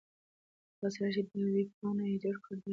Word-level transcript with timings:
هغه 0.75 0.89
سړی 0.95 1.09
چې 1.15 1.21
دا 1.29 1.39
ویبپاڼه 1.55 2.03
یې 2.09 2.17
جوړه 2.23 2.39
کړې 2.43 2.51
ډېر 2.55 2.59
لایق 2.61 2.65
دی. 2.65 2.69